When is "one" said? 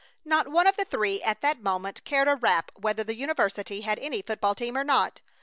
0.47-0.65